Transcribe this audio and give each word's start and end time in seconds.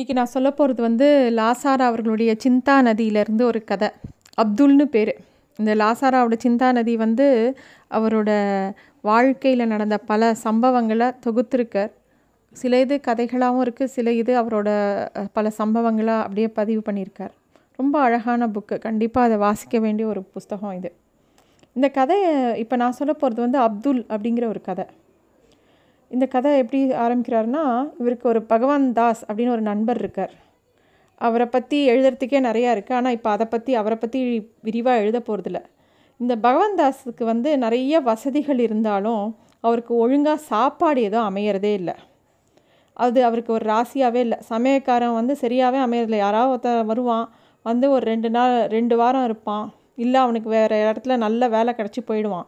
இன்றைக்கி 0.00 0.12
நான் 0.12 0.34
சொல்ல 0.34 0.50
போகிறது 0.50 0.82
வந்து 0.82 1.06
லாசாரா 1.36 1.86
அவர்களுடைய 1.86 2.36
சிந்தா 2.44 2.74
நதியிலேருந்து 2.86 3.42
ஒரு 3.42 3.64
கதை. 3.64 3.88
அப்துல்னு 4.42 4.84
பேர். 4.84 5.16
இந்த 5.56 5.74
லாசாராவோட 5.74 6.36
சிந்தா 6.44 6.72
நதி 6.72 6.96
வந்து 6.96 7.56
அவரோட 7.90 8.30
வாழ்க்கையில் 9.00 9.66
நடந்த 9.66 9.98
பல 9.98 10.30
சம்பவங்களை 10.44 11.08
தொகுத்திருக்கார். 11.26 11.90
சில 12.52 12.80
இது 12.80 13.00
கதைகளாகவும் 13.08 13.64
இருக்குது 13.66 13.92
சில 13.96 14.12
இது 14.12 14.40
அவரோட 14.42 14.68
பல 15.32 15.52
சம்பவங்களாக 15.58 16.22
அப்படியே 16.26 16.48
பதிவு 16.48 16.82
பண்ணியிருக்கார். 16.86 17.34
ரொம்ப 17.76 18.00
அழகான 18.00 18.46
புக்கு. 18.46 18.78
கண்டிப்பாக 18.78 19.26
அதை 19.26 19.38
வாசிக்க 19.38 19.78
வேண்டிய 19.78 20.08
ஒரு 20.08 20.22
புஸ்தகம் 20.22 20.76
இது. 20.76 20.92
இந்த 21.72 21.88
கதையை 21.88 22.58
இப்போ 22.58 22.76
நான் 22.76 22.92
சொல்ல 22.92 23.12
போகிறது 23.12 23.40
வந்து 23.40 23.58
அப்துல் 23.58 24.06
அப்படிங்கிற 24.08 24.46
ஒரு 24.46 24.60
கதை. 24.60 24.84
இந்த 26.14 26.24
கதை 26.34 26.52
எப்படி 26.62 26.78
ஆரம்பிக்கிறாருன்னா 27.04 27.64
இவருக்கு 28.00 28.26
ஒரு 28.32 28.40
பகவான் 28.52 28.86
தாஸ் 28.98 29.22
அப்படின்னு 29.28 29.54
ஒரு 29.56 29.64
நண்பர் 29.70 30.00
இருக்கார். 30.02 30.32
அவரை 31.26 31.46
பற்றி 31.54 31.78
எழுதுறதுக்கே 31.92 32.38
நிறையா 32.48 32.70
இருக்குது 32.74 32.96
ஆனால் 32.98 33.14
இப்போ 33.16 33.30
அதை 33.36 33.46
பற்றி 33.54 33.72
அவரை 33.80 33.96
பற்றி 34.02 34.20
விரிவாக 34.66 35.02
எழுத 35.02 35.18
போகிறதில்ல 35.26 35.60
இந்த 36.20 36.34
பகவான் 36.46 36.78
தாஸுக்கு 36.80 37.24
வந்து 37.32 37.50
நிறைய 37.64 38.00
வசதிகள் 38.08 38.60
இருந்தாலும் 38.66 39.24
அவருக்கு 39.66 39.92
ஒழுங்காக 40.04 40.40
சாப்பாடு 40.50 41.00
எதுவும் 41.08 41.28
அமையிறதே 41.30 41.72
இல்லை. 41.80 41.94
அது 42.96 43.18
அவருக்கு 43.28 43.52
ஒரு 43.56 43.64
ராசியாகவே 43.72 44.20
இல்லை. 44.26 44.38
சமயக்காரன் 44.52 45.16
வந்து 45.18 45.34
சரியாகவே 45.42 45.80
அமையறதில்ல. 45.86 46.18
யாராவது 46.26 46.52
ஒருத்தர் 46.54 46.90
வருவான் 46.92 47.26
வந்து 47.68 47.86
ஒரு 47.94 48.04
ரெண்டு 48.12 48.28
நாள் 48.36 48.54
ரெண்டு 48.76 48.94
வாரம் 49.00 49.26
இருப்பான். 49.28 49.66
இல்லை 50.04 50.18
அவனுக்கு 50.24 50.48
வேறு 50.58 50.76
இடத்துல 50.84 51.16
நல்ல 51.24 51.48
வேலை 51.56 51.72
கிடச்சி 51.78 52.02
போயிடுவான். 52.10 52.46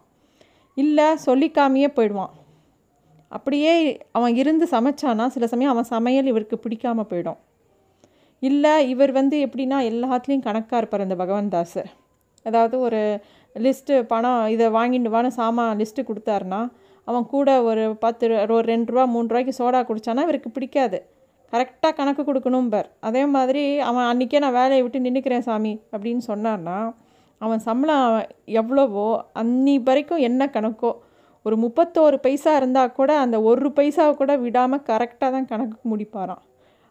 இல்லை 0.76 1.08
சொல்லிக்காமையே 1.26 1.90
போயிடுவான். 1.96 2.32
அப்படியே 3.32 3.74
அவன் 4.12 4.34
இருந்து 4.34 4.68
சமைச்சானா 4.70 5.26
சில 5.26 5.46
சமயம் 5.46 5.72
அவன் 5.72 5.84
சமையல் 5.84 6.26
இவருக்கு 6.26 6.58
பிடிக்காமல் 6.58 7.04
போயிடும். 7.04 7.38
இல்லை 8.42 8.88
இவர் 8.88 9.12
வந்து 9.12 9.36
எப்படின்னா 9.46 9.78
எல்லாத்துலேயும் 9.90 10.42
கணக்காக 10.42 10.76
இருப்பார் 10.76 11.00
இந்த 11.00 11.16
பகவான் 11.16 11.48
தாஸ் 11.48 11.78
அதாவது 12.46 12.80
ஒரு 12.80 13.00
லிஸ்ட்டு 13.54 14.02
பணம் 14.02 14.46
இதை 14.46 14.68
வாங்கிட்டு 14.68 15.12
வான்னு 15.14 15.26
சாமான் 15.26 15.78
லிஸ்ட்டு 15.78 16.02
கொடுத்தாருன்னா 16.02 16.60
அவன் 17.04 17.26
கூட 17.26 17.62
ஒரு 17.62 17.96
பத்து 17.96 18.28
ரூ- 18.28 18.40
ஒரு 18.40 18.60
ரெண்டு 18.60 18.92
ரூபா 18.92 19.04
மூணு 19.04 19.28
ரூபாய்க்கு 19.28 19.54
சோடா 19.58 19.80
குடித்தானா 19.82 20.22
இவருக்கு 20.22 20.50
பிடிக்காது. 20.50 20.98
கரெக்டாக 21.52 21.94
கணக்கு 21.94 22.22
கொடுக்கணும்பார். 22.22 22.88
அதே 23.00 23.26
மாதிரி 23.26 23.78
அவன் 23.78 24.04
அன்றைக்கே 24.04 24.38
நான் 24.38 24.52
வேலையை 24.52 24.82
விட்டு 24.82 24.98
நின்றுக்கிறேன் 24.98 25.38
சாமி 25.38 25.80
அப்படின்னு 25.92 26.20
சொன்னார்னா 26.26 26.78
அவன் 27.40 27.58
சம்பளம் 27.58 28.24
எவ்வளவோ 28.44 29.06
அன்னி 29.32 29.78
வரைக்கும் 29.78 30.18
என்ன 30.18 30.46
கணக்கோ 30.46 30.90
ஒரு 31.46 31.56
முப்பத்தோரு 31.56 32.16
பைசா 32.16 32.56
இருந்தால் 32.56 32.92
கூட 32.92 33.18
அந்த 33.18 33.36
ஒரு 33.42 33.70
பைசாவை 33.76 34.14
கூட 34.14 34.36
விடாமல் 34.36 34.86
கரெக்டாக 34.90 35.30
தான் 35.30 35.48
கணக்கு 35.52 35.78
முடிப்பாராம். 35.92 36.42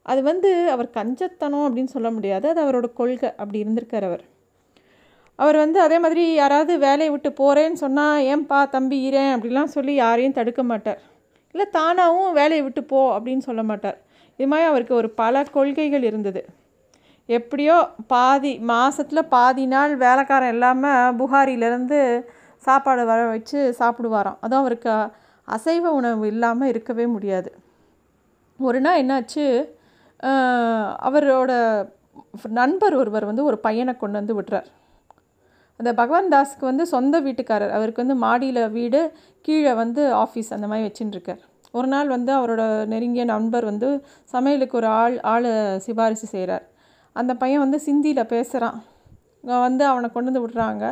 அது 0.05 0.23
வந்து 0.23 0.49
அவர் 0.71 0.89
கஞ்சத்தனம் 0.95 1.65
அப்படின்னு 1.67 1.91
சொல்ல 1.95 2.09
முடியாது. 2.11 2.45
அது 2.49 2.59
அவரோட 2.65 2.87
கொள்கை. 2.93 3.29
அப்படி 3.37 3.63
இருந்திருக்கார் 3.63 4.03
அவர். 4.03 4.23
அவர் 5.35 5.57
வந்து 5.57 5.79
அதே 5.81 5.99
மாதிரி 5.99 6.23
யாராவது 6.33 6.73
வேலையை 6.77 7.11
விட்டு 7.11 7.29
போகிறேன்னு 7.41 7.73
சொன்னால் 7.73 8.23
ஏன்பா 8.31 8.69
தம்பி 8.69 8.97
இரேன் 9.07 9.31
அப்படிலாம் 9.35 9.75
சொல்லி 9.75 9.93
யாரையும் 9.93 10.37
தடுக்க 10.39 10.63
மாட்டார். 10.63 10.99
இல்லை 11.55 11.67
தானாகவும் 11.73 12.31
வேலையை 12.31 12.63
விட்டு 12.63 12.83
போ 12.83 12.99
அப்படின்னு 13.17 13.43
சொல்ல 13.49 13.63
மாட்டார். 13.63 13.97
இது 14.39 14.47
மாதிரி 14.47 14.67
அவருக்கு 14.69 14.93
ஒரு 14.95 15.09
பல 15.21 15.43
கொள்கைகள் 15.55 16.03
இருந்தது. 16.03 16.41
எப்படியோ 17.29 17.75
பாதி 18.07 18.51
மாதத்தில் 18.71 19.29
பாதி 19.35 19.65
நாள் 19.65 19.97
வேலைக்காரன் 19.97 20.53
இல்லாமல் 20.53 21.15
புகாரிலேருந்து 21.19 21.99
சாப்பாடு 22.65 23.03
வர 23.11 23.19
வச்சு 23.33 23.59
சாப்பிடுவாராம். 23.79 24.39
அதுவும் 24.43 24.61
அவருக்கு 24.63 24.91
அசைவ 25.47 25.85
உணவு 25.99 26.25
இல்லாமல் 26.33 26.71
இருக்கவே 26.73 27.05
முடியாது. 27.15 27.49
ஒரு 28.59 28.79
நாள் 28.85 28.99
என்னாச்சு 29.03 29.45
அவரோட 31.07 31.51
நண்பர் 32.59 32.95
ஒருவர் 33.01 33.29
வந்து 33.29 33.43
ஒரு 33.49 33.57
பையனை 33.65 33.93
கொண்டு 34.01 34.17
வந்து 34.19 34.33
விடுறார். 34.39 34.67
அந்த 35.79 35.91
பகவான் 35.99 36.31
தாஸ்க்கு 36.33 36.65
வந்து 36.69 36.83
சொந்த 36.95 37.15
வீட்டுக்காரர் 37.27 37.75
அவருக்கு 37.77 38.03
வந்து 38.03 38.17
மாடியில் 38.25 38.61
வீடு 38.75 38.99
கீழே 39.45 39.71
வந்து 39.81 40.01
ஆஃபீஸ் 40.23 40.53
அந்த 40.55 40.65
மாதிரி 40.71 40.85
வச்சுட்டுருக்கார் 40.87 41.41
ஒரு 41.77 41.87
நாள் 41.93 42.09
வந்து 42.15 42.31
அவரோட 42.37 42.63
நெருங்கிய 42.93 43.23
நண்பர் 43.33 43.65
வந்து 43.71 43.89
சமையலுக்கு 44.33 44.75
ஒரு 44.81 44.87
ஆள் 45.01 45.15
ஆள் 45.33 45.47
சிபாரிசு 45.85 46.27
செய்கிறார் 46.33 46.65
அந்த 47.15 47.31
பையன் 47.41 47.63
வந்து 47.65 47.79
சிந்தியில் 47.87 48.31
பேசுகிறான் 48.33 48.77
வந்து 49.67 49.83
அவனை 49.91 50.07
கொண்டு 50.09 50.29
வந்து 50.31 50.43
விடுறாங்க. 50.45 50.85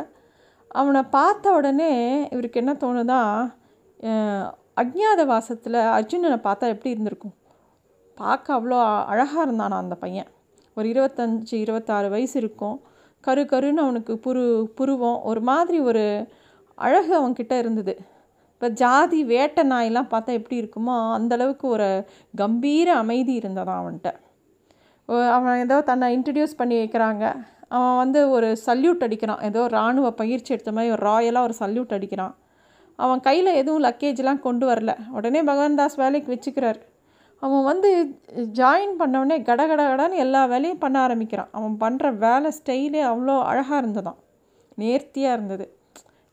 அவனை 0.70 1.02
பார்த்த 1.16 1.52
உடனே 1.58 1.92
இவருக்கு 2.32 2.60
என்ன 2.62 2.72
தோணுதா 2.82 3.20
அஜ்ஞாத 4.80 5.22
வாசத்தில் 5.32 5.78
அர்ஜுனனை 5.96 6.38
பார்த்தா 6.44 6.72
எப்படி 6.74 6.92
இருந்திருக்கும்? 6.94 7.34
பார்க்க 8.18 8.56
அவ்வளோ 8.58 8.78
அழகாக 9.12 9.44
இருந்தானா 9.46 9.76
அந்த 9.84 9.94
பையன். 9.94 10.28
ஒரு 10.76 10.86
இருபத்தஞ்சி 10.92 11.56
இருபத்தாறு 11.64 12.08
வயசு 12.14 12.36
இருக்கும். 12.42 12.76
கரு 13.24 13.42
கருன்னு 13.52 13.84
அவனுக்கு 13.86 14.12
புரு 14.26 14.44
புருவம். 14.78 15.18
ஒரு 15.30 15.40
மாதிரி 15.50 15.78
ஒரு 15.90 16.04
அழகு 16.78 17.12
அவன்கிட்ட 17.20 17.54
இருந்தது. 17.62 17.94
இப்போ 18.52 18.68
ஜாதி 18.82 19.20
வேட்டை 19.24 19.62
நாயெல்லாம் 19.72 20.10
பார்த்தா 20.12 20.38
எப்படி 20.38 20.56
இருக்குமோ 20.62 20.96
அந்தளவுக்கு 21.16 21.66
ஒரு 21.76 21.88
கம்பீர 22.34 22.88
அமைதி 23.02 23.34
இருந்ததான் 23.40 23.80
அவன்கிட்ட. 23.82 24.10
அவன் 25.36 25.62
ஏதோ 25.64 25.76
தன்னை 25.90 26.08
இன்ட்ரடியூஸ் 26.16 26.58
பண்ணி 26.60 26.76
வைக்கிறாங்க. 26.80 27.24
அவன் 27.70 27.98
வந்து 28.02 28.20
ஒரு 28.36 28.48
சல்யூட் 28.66 29.04
அடிக்கிறான். 29.06 29.42
ஏதோ 29.48 29.60
இராணுவ 29.74 30.06
பயிற்சி 30.20 30.50
எடுத்த 30.54 30.72
மாதிரி 30.76 30.94
ஒரு 30.96 31.02
ராயலாக 31.10 31.48
ஒரு 31.48 31.54
சல்யூட் 31.62 31.96
அடிக்கிறான். 31.96 32.34
அவன் 32.98 33.20
கையில் 33.26 33.58
எதுவும் 33.60 33.84
லக்கேஜ்லாம் 33.86 34.44
கொண்டு 34.46 34.64
வரல. 34.70 34.92
உடனே 35.18 35.40
பகவான் 35.50 35.78
தாஸ் 35.80 36.00
வேலைக்கு 36.02 36.32
வச்சுக்கிறார். 36.34 36.80
அவன் 37.42 37.64
வந்து 37.68 37.90
ஜாயின் 38.58 38.96
பண்ணவுடனே 39.00 39.36
கட 39.48 39.60
கட 39.68 40.08
எல்லா 40.24 40.40
வேலையும் 40.52 40.82
பண்ண 40.82 40.96
ஆரம்பிக்கிறான். 41.06 41.50
அவன் 41.58 41.76
பண்ணுற 41.82 42.06
வேலை 42.24 42.50
ஸ்டைலே 42.58 43.02
அவ்வளோ 43.12 43.36
அழகாக 43.50 43.80
இருந்ததான் 43.82 44.18
நேர்த்தியாக 44.82 45.36
இருந்தது. 45.36 45.66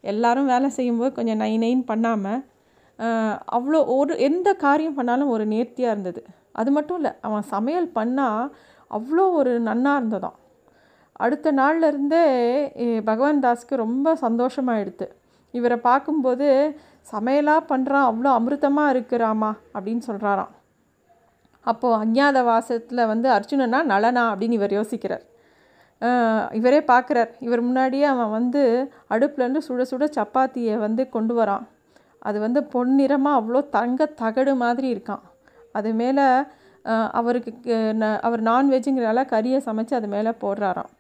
எல்லாரும் 0.04 0.50
வேலை 0.54 0.68
செய்யும்போது 0.78 1.12
கொஞ்சம் 1.18 1.42
நை 1.44 1.54
நைன் 1.64 1.84
பண்ணாமல் 1.92 2.42
அவ்வளோ 3.58 3.80
ஒரு 3.96 4.14
எந்த 4.28 4.50
காரியம் 4.66 4.98
பண்ணாலும் 4.98 5.32
ஒரு 5.36 5.46
நேர்த்தியாக 5.54 5.94
இருந்தது. 5.96 6.22
அது 6.60 6.70
மட்டும் 6.76 6.98
இல்லை 7.00 7.12
அவன் 7.28 7.46
சமையல் 7.54 7.90
பண்ணால் 7.98 8.44
அவ்வளோ 8.92 9.24
ஒரு 9.40 9.52
நன்னாக 9.70 10.00
இருந்ததான் 10.00 10.38
அடுத்த 11.26 11.52
நாள்ல 11.60 11.88
இருந்தே 11.92 12.26
பகவான் 13.10 13.44
தாஸ்க்கு 13.46 13.82
ரொம்ப 13.86 14.18
சந்தோஷமாயிடுது 14.26 15.08
இவரை 15.54 15.78
பார்க்கும்போது 15.90 16.48
சமையலாக 17.14 17.68
பண்ணுறான் 17.72 18.08
அவ்வளோ 18.10 18.32
அமிர்தமாக 18.40 18.94
இருக்கிறாமா 18.96 19.52
அப்படின்னு 19.76 20.04
சொல்கிறாராம் 20.10 20.54
அப்போது 21.70 21.98
அஞ்ஞாத 22.04 22.40
வாசத்தில் 22.50 23.10
வந்து 23.12 23.28
அர்ஜுனனா 23.38 23.80
நலனா 23.92 24.24
அப்படின்னு 24.32 24.58
இவர் 24.60 24.76
யோசிக்கிறார். 24.80 25.24
இவரே 26.60 26.80
பார்க்குறார். 26.92 27.32
இவர் 27.46 27.62
முன்னாடியே 27.68 28.06
அவன் 28.12 28.32
வந்து 28.36 28.62
அடுப்புலேருந்து 29.14 29.62
சுட 29.68 29.86
சுட 29.92 30.06
சப்பாத்தியை 30.18 30.76
வந்து 30.86 31.04
கொண்டு 31.16 31.34
வரான். 31.40 31.66
அது 32.28 32.38
வந்து 32.46 32.62
பொன்னிறமாக 32.76 33.40
அவ்வளோ 33.40 33.62
தங்க 33.78 34.08
தகடு 34.22 34.54
மாதிரி 34.64 34.88
இருக்கான். 34.96 35.24
அது 35.78 35.90
மேலே 36.02 36.26
அவருக்கு 37.20 37.52
அவர் 38.28 38.42
நான்வெஜ்ஜுங்கிறனால 38.52 39.24
கறியை 39.34 39.60
சமைச்சு 39.68 39.94
அது 40.00 40.10
மேலே 40.16 40.32
போடுறாராம். 40.44 40.92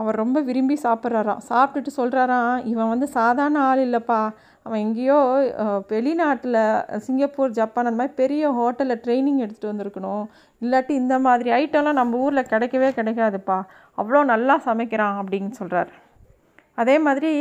அவர் 0.00 0.20
ரொம்ப 0.22 0.38
விரும்பி 0.48 0.76
சாப்பிட்றாராம். 0.82 1.42
சாப்பிட்டுட்டு 1.50 1.90
சொல்கிறாராம் 2.00 2.54
இவன் 2.72 2.90
வந்து 2.92 3.06
சாதாரண 3.18 3.58
ஆள் 3.70 3.82
இல்லைப்பா. 3.86 4.20
அவன் 4.66 4.82
எங்கேயோ 4.84 5.18
வெளிநாட்டில் 5.92 6.60
சிங்கப்பூர் 7.06 7.56
ஜப்பான் 7.58 7.86
அந்த 7.86 7.98
மாதிரி 8.00 8.14
பெரிய 8.22 8.52
ஹோட்டலில் 8.58 9.02
ட்ரைனிங் 9.04 9.40
எடுத்துகிட்டு 9.44 9.72
வந்திருக்கணும். 9.72 10.24
இல்லாட்டி 10.62 10.94
இந்த 11.02 11.16
மாதிரி 11.26 11.50
ஐட்டம்லாம் 11.60 12.00
நம்ம 12.00 12.22
ஊரில் 12.26 12.50
கிடைக்கவே 12.52 12.90
கிடைக்காதுப்பா. 12.98 13.58
அவ்வளோ 13.98 14.22
நல்லா 14.32 14.56
சமைக்கிறான் 14.68 15.18
அப்படின்னு 15.22 15.52
சொல்கிறார் 15.60 15.92
அதே 16.82 16.96
மாதிரி 17.06 17.32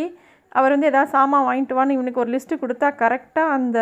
அவர் 0.51 0.73
வந்து 0.75 0.89
எதாவது 0.91 1.13
சாமான் 1.15 1.47
வாங்கிட்டு 1.47 1.77
வான்னு 1.77 1.95
இவனுக்கு 1.97 2.21
ஒரு 2.23 2.31
லிஸ்ட்டு 2.33 2.61
கொடுத்தா 2.63 2.87
கரெக்டாக 3.03 3.55
அந்த 3.57 3.79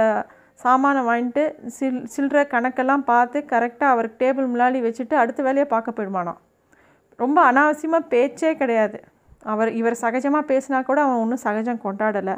சாமானை 0.59 1.01
வாங்கிட்டு 1.09 1.43
சில் 1.77 1.99
சில்லற 2.13 2.39
கணக்கெல்லாம் 2.53 3.03
பார்த்து 3.11 3.39
கரெக்டாக 3.53 3.93
அவருக்கு 3.93 4.21
டேபிள் 4.23 4.51
முன்னாடி 4.53 4.79
வச்சுட்டு 4.87 5.15
அடுத்த 5.21 5.41
வேலையை 5.47 5.67
பார்க்க 5.73 5.97
போயிடுவானாம் 5.97 6.39
ரொம்ப 7.19 7.37
அனாவசியமாக 7.49 8.09
பேச்சே 8.13 8.51
கிடையாது. 8.61 8.97
அவர் 9.51 9.69
இவர் 9.79 10.01
சகஜமாக 10.03 10.49
பேசினா 10.51 10.79
கூட 10.89 10.99
அவன் 11.05 11.21
ஒன்றும் 11.23 11.43
சகஜம் 11.45 11.83
கொண்டாடலை. 11.85 12.35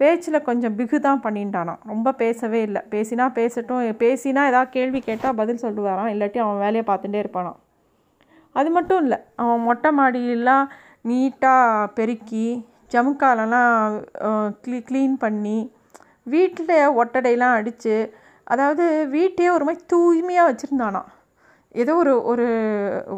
பேச்சில் 0.00 0.46
கொஞ்சம் 0.48 0.76
பிகு 0.78 0.96
தான் 1.06 1.22
பண்ணிட்டானான் 1.26 1.82
ரொம்ப 1.92 2.08
பேசவே 2.22 2.60
இல்லை. 2.68 2.80
பேசினா 2.94 3.26
பேசட்டும் 3.38 3.82
பேசினா 4.04 4.42
ஏதாவது 4.50 4.74
கேள்வி 4.76 5.00
கேட்டால் 5.08 5.38
பதில் 5.40 5.62
சொல்லுவாராம். 5.64 6.10
இல்லாட்டி 6.14 6.40
அவன் 6.44 6.62
வேலையை 6.64 6.84
பார்த்துட்டே 6.90 7.20
இருப்பானான் 7.24 7.60
அது 8.54 8.68
மட்டும் 8.76 9.00
இல்லை. 9.04 9.18
அவன் 9.42 9.64
மொட்டை 9.68 9.90
மாடியெல்லாம் 9.98 10.66
நீட்டாக 11.10 11.88
பெருக்கி 11.98 12.46
ஜமுக்காலெல்லாம் 12.92 13.94
க்ளீ 14.64 14.78
க்ளீன் 14.88 15.16
பண்ணி 15.24 15.58
வீட்டில் 16.34 16.76
ஒட்டடையெல்லாம் 17.00 17.56
அடித்து 17.58 17.96
அதாவது 18.52 18.84
வீட்டையே 19.14 19.50
ஒரு 19.56 19.64
மாதிரி 19.66 19.82
தூய்மையாக 19.92 20.48
வச்சுருந்தானான் 20.50 21.08
ஏதோ 21.74 21.92
ஒரு 21.94 22.12
ஒரு 22.30 22.46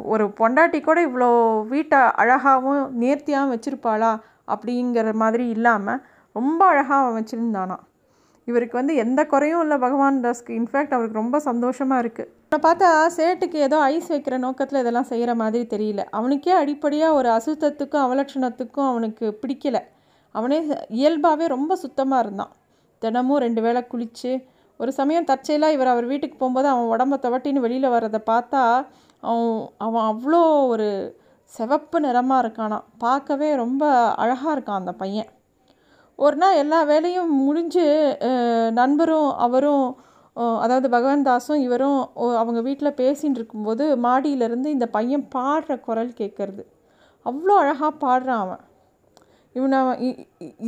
ஒரு 0.05 0.25
பொண்டாட்டி 0.39 0.79
கூட 0.81 0.99
இவ்வளோ 1.09 1.29
வீட்டை 1.73 1.99
அழகாகவும் 2.23 2.85
நேர்த்தியாகவும் 3.03 3.53
வச்சுருப்பாளா 3.55 4.13
அப்படிங்கிற 4.55 5.13
மாதிரி 5.23 5.45
இல்லாமல் 5.49 6.03
ரொம்ப 6.37 6.61
அழகாக 6.67 7.11
வச்சுருந்தானா 7.19 7.77
இவருக்கு 8.49 8.79
வந்து 8.79 8.95
எந்த 8.95 9.21
குறையும் 9.27 9.63
இல்லை 9.65 9.77
பகவான் 9.85 10.25
தாஸ்க்கு. 10.25 10.57
இன்ஃபேக்ட் 10.61 10.95
அவருக்கு 10.97 11.21
ரொம்ப 11.23 11.39
சந்தோஷமாக 11.39 12.03
இருக்குது 12.03 12.33
பார்த்தா 12.65 12.89
சேட்டுக்கு 13.17 13.59
ஏதோ 13.69 13.79
ஐஸ் 13.95 14.11
வைக்கிற 14.13 14.37
நோக்கத்தில் 14.39 14.81
இதெல்லாம் 14.81 15.09
செய்கிற 15.13 15.31
மாதிரி 15.41 15.65
தெரியல. 15.75 16.03
அவனுக்கே 16.19 16.53
அடிப்படையாக 16.61 17.17
ஒரு 17.19 17.29
அசுத்தத்துக்கும் 17.29 18.05
அவலட்சணத்துக்கும் 18.07 18.89
அவனுக்கு 18.91 19.27
பிடிக்கல. 19.43 19.79
அவனே 20.35 20.59
இயல்பாகவே 20.99 21.47
ரொம்ப 21.57 21.73
சுத்தமாக 21.85 22.23
இருந்தான். 22.25 22.53
தினமும் 23.03 23.43
ரெண்டு 23.47 23.61
வேளை 23.67 23.83
குளித்து 23.93 24.31
ஒரு 24.81 24.91
சமயம் 24.93 25.29
தற்செயலாக 25.31 25.77
இவர் 25.77 25.93
அவர் 25.93 26.11
வீட்டுக்கு 26.13 26.37
போகும்போது 26.39 26.69
அவன் 26.73 26.91
உடம்ப 26.95 27.17
தவட்டின்னு 27.25 27.65
வெளியில் 27.65 27.95
வர்றதை 27.95 28.21
பார்த்தா 28.33 28.63
அவன் 29.23 29.53
அவன் 29.87 30.07
அவ்வளோ 30.11 30.41
ஒரு 30.73 30.89
சிவப்பு 31.53 31.97
நிறமாக 32.01 32.43
இருக்கானான் 32.45 32.87
பார்க்கவே 32.99 33.49
ரொம்ப 33.55 33.85
அழகாக 34.23 34.55
இருக்கான் 34.57 34.81
அந்த 34.81 34.93
பையன். 34.93 35.31
ஒரு 36.19 36.37
நாள் 36.37 36.61
எல்லா 36.63 36.81
வேலையும் 36.83 37.33
முடிஞ்சு 37.47 37.85
நண்பரும் 38.81 39.31
அவரும் 39.47 39.87
அதாவது 40.63 40.89
பகவான் 40.95 41.27
தாஸும் 41.29 41.63
இவரும் 41.67 42.01
அவங்க 42.41 42.61
வீட்டில் 42.61 42.99
பேசின்னு 43.03 43.39
இருக்கும்போது 43.41 43.85
மாடியிலேருந்து 44.07 44.69
இந்த 44.77 44.87
பையன் 44.97 45.25
பாடுற 45.35 45.75
குரல் 45.81 46.13
கேட்குறது 46.21 46.63
அவ்வளோ 47.27 47.55
அழகாக 47.63 47.93
பாடுறான் 48.05 48.43
அவன். 48.47 48.63
இவனை 49.57 49.79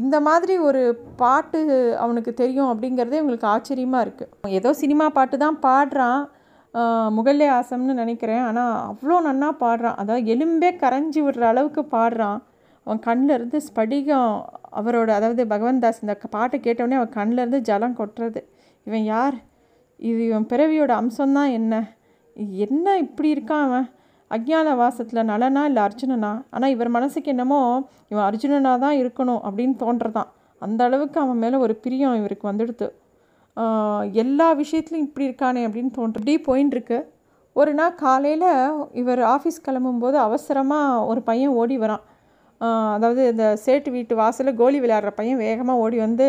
இந்த 0.01 0.17
மாதிரி 0.27 0.55
ஒரு 0.69 0.83
பாட்டு 1.23 1.59
அவனுக்கு 2.03 2.33
தெரியும் 2.43 2.71
அப்படிங்கிறதே 2.73 3.21
உங்களுக்கு 3.23 3.49
ஆச்சரியமாக 3.55 4.05
இருக்குது 4.07 4.55
ஏதோ 4.59 4.71
சினிமா 4.83 5.07
பாட்டு 5.17 5.39
தான் 5.45 5.59
பாடுறான் 5.69 6.21
முகல்லே 7.17 7.47
ஆசம்னு 7.59 7.95
நினைக்கிறேன். 8.03 8.43
ஆனால் 8.49 8.75
அவ்வளோ 8.91 9.17
நன்னா 9.27 9.49
பாடுறான். 9.63 9.99
அதாவது 10.01 10.31
எலும்பே 10.35 10.71
கரைஞ்சி 10.83 11.21
விடுற 11.27 11.45
அளவுக்கு 11.53 11.83
பாடுறான். 11.97 12.39
அவன் 12.87 13.01
கண்ணிலேருந்து 13.07 13.59
ஸ்படிகம் 13.69 14.33
அவரோட 14.81 15.11
அதாவது 15.19 15.43
பகவன் 15.53 15.83
தாஸ் 15.83 16.03
இந்த 16.05 16.15
பாட்டை 16.37 16.59
கேட்டவுடனே 16.67 16.99
அவன் 17.01 17.17
கண்ணிலேருந்து 17.19 17.61
ஜலம் 17.69 17.99
கொட்டுறது. 18.01 18.41
இவன் 18.87 19.05
யார்? 19.15 19.37
இது 20.11 20.21
இவன் 20.31 20.49
பிறவியோட 20.53 20.93
அம்சம்தான் 21.03 21.53
என்ன? 21.59 21.75
என்ன 22.67 22.97
இப்படி 23.05 23.29
இருக்கான் 23.37 23.65
அவன்? 23.69 23.89
அஜ்ஞான 24.35 24.75
வாசத்தில் 24.81 25.29
நலனா 25.31 25.63
இல்லை 25.71 25.83
அர்ஜுனனா? 25.89 26.33
ஆனால் 26.55 26.73
இவர் 26.75 26.91
மனசுக்கு 26.97 27.29
என்னமோ 27.35 27.61
இவன் 28.11 28.27
அர்ஜுனனாக 28.29 28.79
தான் 28.85 28.97
இருக்கணும் 29.03 29.43
அப்படின்னு 29.49 29.77
தோன்றதான். 29.85 30.31
அந்த 30.63 30.81
அளவுக்கு 30.89 31.19
அவன் 31.25 31.41
மேலே 31.45 31.57
ஒரு 31.67 31.75
பிரியம் 31.85 32.19
இவருக்கு 32.21 32.47
வந்துடுது 32.51 32.89
எல்லா 34.23 34.49
விஷயத்துலையும் 34.61 35.07
இப்படி 35.07 35.27
இருக்கானே 35.29 35.63
அப்படின்னு 35.69 35.93
தோன்று 35.97 36.21
இப்படி 36.21 36.35
போயின்னு 36.49 36.75
இருக்கு. 36.77 36.99
ஒரு 37.57 37.73
நாள் 37.79 37.97
காலையில் 38.03 38.51
இவர் 39.01 39.23
ஆஃபீஸ் 39.35 39.65
கிளம்பும்போது 39.67 40.17
அவசரமாக 40.27 41.07
ஒரு 41.11 41.21
பையன் 41.29 41.57
ஓடி 41.61 41.77
வரான். 41.85 42.05
அதாவது 42.97 43.23
இந்த 43.33 43.45
சேட்டு 43.65 43.89
வீட்டு 43.97 44.15
வாசலில் 44.21 44.59
கோலி 44.61 44.79
விளையாடுற 44.85 45.11
பையன் 45.19 45.43
வேகமாக 45.47 45.83
ஓடி 45.85 45.99
வந்து 46.07 46.29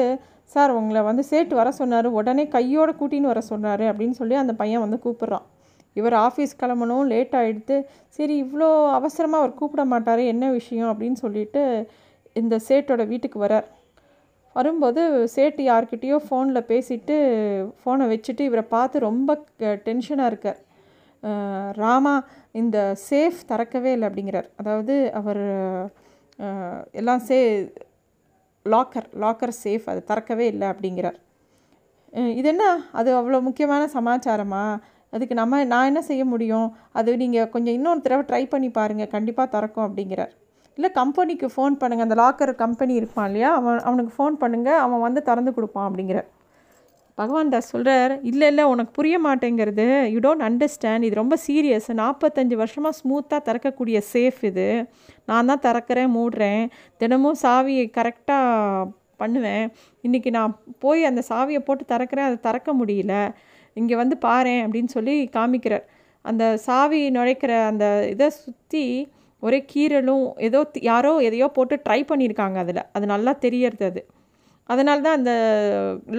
சார் 0.54 0.72
உங்களை 0.80 1.02
வந்து 1.10 1.24
சேட்டு 1.32 1.54
வர 1.60 1.70
சொன்னார். 1.80 2.08
உடனே 2.20 2.44
கையோடு 2.56 2.94
கூட்டின்னு 3.00 3.32
வர 3.34 3.42
சொன்னார். 3.52 3.84
அப்படின்னு 3.92 4.18
சொல்லி 4.22 4.36
அந்த 4.44 4.54
பையன் 4.62 4.84
வந்து 4.86 5.00
கூப்பிட்றான். 5.06 5.46
இவர் 5.98 6.16
ஆஃபீஸ் 6.28 6.60
கிளம்பணும் 6.62 7.10
லேட் 7.14 7.36
ஆகிடுது 7.40 7.78
சரி 8.18 8.36
இவ்வளோ 8.44 8.70
அவசரமாக 9.00 9.42
அவர் 9.44 9.60
கூப்பிட 9.60 9.84
மாட்டார் 9.94 10.22
என்ன 10.34 10.46
விஷயம் 10.60 10.92
அப்படின்னு 10.92 11.20
சொல்லிட்டு 11.26 11.64
இந்த 12.42 12.56
சேட்டோட 12.68 13.04
வீட்டுக்கு 13.12 13.40
வரார். 13.46 13.68
வரும்போது 14.56 15.02
சேட்டு 15.36 15.62
யார்கிட்டேயோ 15.72 16.18
ஃபோனில் 16.28 16.68
பேசிட்டு 16.72 17.16
ஃபோனை 17.82 18.06
வச்சுட்டு 18.14 18.44
இவரை 18.50 18.64
பார்த்து 18.76 19.06
ரொம்ப 19.10 19.38
டென்ஷனாக 19.88 20.32
இருக்கார். 20.32 20.60
ராமா 21.82 22.16
இந்த 22.60 22.78
சேஃப் 23.08 23.40
திறக்கவே 23.52 23.92
இல்லை 23.96 24.08
அப்படிங்கிறார். 24.10 24.48
அதாவது 24.62 24.96
அவர் 25.20 25.44
எல்லாம் 27.00 27.24
சே 27.30 27.40
லாக்கர் 28.66 29.10
லாக்கர் 29.24 29.54
சேஃப் 29.64 29.86
அது 29.92 30.02
திறக்கவே 30.12 30.46
இல்லை 30.54 30.68
அப்படிங்கிறார். 30.74 31.18
இது 32.40 32.48
என்ன? 32.54 32.66
அது 33.00 33.10
அவ்வளோ 33.20 33.40
முக்கியமான 33.48 33.84
சமாச்சாரமா? 33.98 34.64
அதுக்கு 35.14 35.36
நம்ம 35.42 35.64
நான் 35.74 35.90
என்ன 35.92 36.02
செய்ய 36.10 36.24
முடியும்? 36.26 36.68
அது 37.00 37.18
நீங்கள் 37.24 37.50
கொஞ்சம் 37.56 37.76
இன்னொரு 37.78 38.02
தடவை 38.06 38.24
ட்ரை 38.32 38.44
பண்ணி 38.50 38.70
பாருங்கள் 38.80 39.14
கண்டிப்பாக 39.16 39.50
திறக்கும் 39.56 39.88
அப்படிங்கிறார். 39.88 40.34
இல்லை 40.78 40.90
கம்பெனிக்கு 41.02 41.48
ஃபோன் 41.56 41.74
பண்ணுங்கள் 41.80 42.08
அந்த 42.08 42.18
லாக்கர் 42.24 42.52
கம்பெனி 42.66 42.94
இருப்பான் 43.00 43.26
இல்லையா? 43.30 43.50
அவன் 43.60 43.80
அவனுக்கு 43.88 44.12
ஃபோன் 44.18 44.36
பண்ணுங்கள் 44.44 44.84
அவன் 44.86 45.06
வந்து 45.06 45.22
திறந்து 45.30 45.54
கொடுப்பான் 45.54 45.88
அப்படிங்கிறார். 45.90 46.30
பகவான் 47.22 47.50
தாஸ் 47.54 47.72
சொல்கிறார் 47.72 48.14
இல்லை 48.30 48.48
இல்லை 48.52 48.66
உனக்கு 48.74 48.92
புரிய 48.98 49.16
மாட்டேங்கிறது. 49.26 49.88
யூ 50.14 50.20
டோன்ட் 50.26 50.46
அண்டர்ஸ்டாண்ட் 50.48 51.06
இது 51.08 51.16
ரொம்ப 51.22 51.38
சீரியஸ் 51.48 51.90
நாற்பத்தஞ்சு 52.02 52.56
வருஷமாக 52.62 52.98
ஸ்மூத்தாக 53.00 53.42
திறக்கக்கூடிய 53.48 53.98
சேஃப் 54.14 54.40
இது. 54.42 54.68
நான் 55.26 55.50
தான் 55.52 55.64
திறக்கிறேன் 55.68 56.12
மூடுறேன். 56.18 56.64
தினமும் 56.98 57.40
சாவியை 57.42 57.86
கரெக்டாக 57.98 58.88
பண்ணுவேன். 59.18 59.66
இன்றைக்கி 60.08 60.30
நான் 60.38 60.54
போய் 60.80 61.02
அந்த 61.10 61.24
சாவியை 61.30 61.60
போட்டு 61.60 61.86
திறக்கிறேன். 61.94 62.28
அதை 62.30 62.38
திறக்க 62.48 62.74
முடியல. 62.74 63.16
இங்கே 63.74 63.96
வந்து 63.96 64.16
பாறேன் 64.28 64.62
அப்படின்னு 64.66 64.92
சொல்லி 64.98 65.16
காமிக்கிறார். 65.38 65.86
அந்த 66.26 66.44
சாவி 66.66 67.02
நுழைக்கிற 67.18 67.52
அந்த 67.72 67.86
இதை 68.14 68.28
சுற்றி 68.44 68.84
ஒரே 69.44 69.60
கீரலும் 69.74 70.26
ஏதோ 70.48 70.60
யாரோ 70.90 71.12
எதையோ 71.28 71.48
போட்டு 71.58 71.76
ட்ரை 71.86 72.00
பண்ணியிருக்காங்க 72.10 72.58
அதில். 72.64 72.82
அது 72.96 73.06
நல்லா 73.14 73.32
தெரியறது 73.46 73.86
அது. 73.92 74.02
அதனால 74.70 75.02
தான் 75.06 75.18
அந்த 75.20 75.34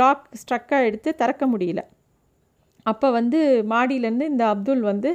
லாக் 0.01 0.25
ஸ்ட்ரக்காக 0.41 0.87
எடுத்து 0.89 1.11
திறக்க 1.15 1.45
முடியல. 1.47 1.83
அப்போ 2.87 3.09
வந்து 3.19 3.41
மாடியிலேருந்து 3.73 4.31
இந்த 4.33 4.45
அப்துல் 4.53 4.85
வந்து 4.91 5.11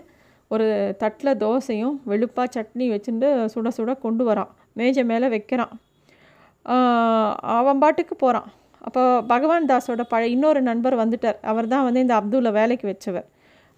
ஒரு 0.52 0.66
தட்டில் 1.02 1.40
தோசையும் 1.44 1.96
வெளுப்பாக 2.12 2.48
சட்னி 2.56 2.86
வச்சுட்டு 2.94 3.30
சுட 3.54 3.70
சுட 3.78 3.94
கொண்டு 4.06 4.24
வரான். 4.30 4.52
மேஜை 4.74 5.04
மேலே 5.12 5.28
வைக்கிறான். 5.36 5.74
அவன் 7.58 7.82
பாட்டுக்கு 7.84 8.16
போகிறான் 8.16 8.48
அப்போ 8.88 9.04
பகவான் 9.34 9.70
தாஸோட 9.72 10.04
பழைய 10.14 10.36
இன்னொரு 10.36 10.60
நண்பர் 10.70 10.96
வந்துட்டார். 11.04 11.38
அவர் 11.52 11.68
தான் 11.74 11.86
வந்து 11.88 12.04
இந்த 12.06 12.16
அப்துல்லை 12.20 12.52
வேலைக்கு 12.60 12.86
வச்சவர். 12.92 13.28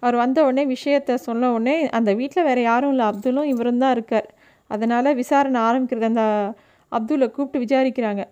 அவர் 0.02 0.16
வந்த 0.22 0.38
உடனே 0.46 0.64
விஷயத்த 0.74 1.14
சொன்ன 1.28 1.50
உடனே 1.56 1.76
அந்த 1.98 2.10
வீட்டில் 2.20 2.46
வேறு 2.48 2.62
யாரும் 2.70 2.92
இல்லை 2.94 3.06
அப்துல்லும் 3.10 3.48
இவரும் 3.52 3.82
தான் 3.84 3.94
இருக்கார். 3.96 4.28
அதனால் 4.70 5.16
விசாரணை 5.22 5.60
ஆரம்பிக்கிறது 5.68 6.08
அந்த 6.12 6.24
அப்துல்லை 6.92 7.26
கூப்பிட்டு 7.36 7.64
விசாரிக்கிறாங்க. 7.64 8.22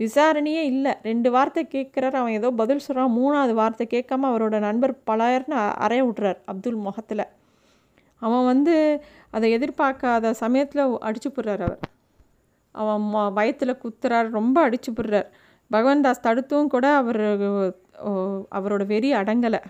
விசாரணையே 0.00 0.62
இல்லை. 0.72 0.92
ரெண்டு 1.08 1.28
வார்த்தை 1.34 1.62
கேட்குறாரு. 1.74 2.16
அவன் 2.20 2.36
ஏதோ 2.38 2.48
பதில் 2.60 2.84
சொல்கிறான் 2.86 3.14
மூணாவது 3.18 3.52
வார்த்தை 3.60 3.84
கேட்காம 3.94 4.28
அவரோட 4.32 4.56
நண்பர் 4.68 4.94
பலாயிரன்னு 5.10 5.58
அறைய 5.86 6.02
விட்றார் 6.08 6.38
அப்துல் 6.52 6.84
முகத்தில். 6.86 7.24
அவன் 8.22 8.44
வந்து 8.52 8.74
அதை 9.36 9.46
எதிர்பார்க்காத 9.58 10.32
சமயத்தில் 10.42 10.82
அடிச்சு 11.08 11.30
போடுறார் 11.36 11.62
அவர். 11.66 11.82
அவன் 12.74 13.04
வயத்தில் 13.38 13.80
குத்துறார். 13.82 14.28
ரொம்ப 14.38 14.56
அடிச்சு 14.68 14.90
போடுறார். 14.96 15.28
பகவான்தாஸ் 15.70 16.24
தடுத்தும் 16.26 16.68
கூட 16.68 16.86
அவர் 17.00 17.22
அவரோட 18.58 18.82
வெறி 18.86 19.10
அடங்கலை. 19.14 19.60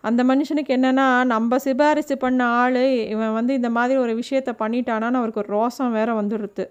அந்த 0.00 0.20
மனுஷனுக்கு 0.24 0.72
என்னென்னா 0.76 1.06
நம்ம 1.24 1.56
சிபாரிசு 1.64 2.14
பண்ண 2.16 2.42
ஆள் 2.60 2.82
இவன் 3.14 3.32
வந்து 3.32 3.52
இந்த 3.54 3.70
மாதிரி 3.70 3.98
ஒரு 4.00 4.12
விஷயத்த 4.20 4.50
பண்ணிட்டானான்னு 4.62 5.20
அவருக்கு 5.20 5.42
ஒரு 5.44 5.50
ரோசம் 5.56 5.96
வேறு 5.98 6.12
வந்துடுது 6.20 6.64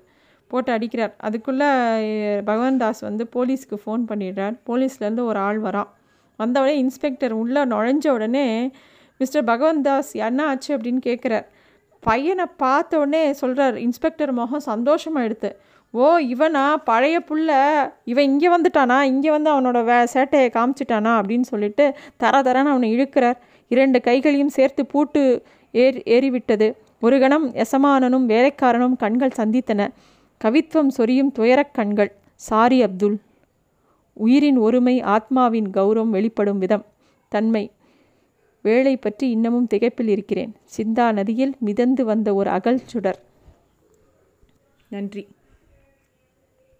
போட்டு 0.52 0.70
அடிக்கிறார். 0.76 1.14
அதுக்குள்ளே 1.18 1.70
பகவான் 2.46 2.78
தாஸ் 2.78 3.02
வந்து 3.08 3.24
போலீஸ்க்கு 3.36 3.78
ஃபோன் 3.84 4.04
பண்ணிடுறார். 4.12 4.56
போலீஸ்லேருந்து 4.68 5.24
ஒரு 5.32 5.40
ஆள் 5.40 5.60
வரான் 5.62 5.90
வந்தவுடனே 6.40 6.76
இன்ஸ்பெக்டர் 6.78 7.34
உள்ளே 7.42 7.62
நுழைஞ்ச 7.74 8.08
உடனே 8.10 8.46
மிஸ்டர் 9.20 9.44
பகவன் 9.44 9.82
தாஸ் 9.82 10.12
என்ன 10.28 10.42
ஆச்சு? 10.48 10.70
அப்படின்னு 10.78 11.02
கேட்குறார் 11.06 11.48
பையனை 12.04 12.46
பார்த்த 12.58 13.00
உடனே 13.00 13.24
சொல்கிறார் 13.34 13.78
இன்ஸ்பெக்டர் 13.78 14.32
முகம் 14.32 14.68
சந்தோஷமாக 14.72 15.28
எடுத்து 15.28 15.50
ஓ 15.92 16.18
இவனா? 16.20 16.76
பழைய 16.76 17.20
புள்ள. 17.20 17.50
இவன் 18.06 18.24
இங்கே 18.24 18.48
வந்துட்டானா? 18.58 19.02
இங்கே 19.02 19.30
வந்து 19.30 19.52
அவனோட 19.52 19.84
வே 19.84 19.94
சேட்டையை 19.94 20.52
காமிச்சிட்டானா? 20.52 21.14
அப்படின்னு 21.20 21.42
சொல்லிட்டு 21.42 21.94
தர 22.18 22.42
தரன்னு 22.42 22.64
அவனை 22.64 22.96
இழுக்கிறார். 22.96 23.38
இரண்டு 23.68 24.02
கைகளையும் 24.02 24.50
சேர்த்து 24.50 24.86
பூட்டு 24.86 25.44
ஏறி 25.72 26.02
ஏறிவிட்டது. 26.06 26.76
ஒரு 27.02 27.20
கணம் 27.20 27.54
எசமானனும் 27.54 28.26
வேலைக்காரனும் 28.26 28.96
கண்கள் 28.96 29.32
சந்தித்தன. 29.38 29.88
கவித்துவம் 30.44 30.88
சொரியும் 30.88 31.32
துயரக் 31.32 31.74
கண்கள். 31.74 32.16
சாரி 32.36 32.84
அப்துல். 32.84 33.18
உயிரின் 34.14 34.58
ஒருமை 34.58 35.02
ஆத்மாவின் 35.02 35.70
கௌரவம் 35.72 36.10
வெளிப்படும் 36.10 36.58
விதம். 36.58 36.86
தன்மை. 37.28 37.72
வேலை 38.62 38.98
பற்றி 38.98 39.30
இன்னமும் 39.30 39.68
திகைப்பில் 39.74 40.08
இருக்கிறேன். 40.08 40.56
சிந்தா 40.78 41.12
நதியில் 41.12 41.56
மிதந்து 41.60 42.06
வந்த 42.06 42.34
ஒரு 42.34 42.50
அகல் 42.50 42.82
சுடர். 42.86 43.20
நன்றி. 44.90 45.28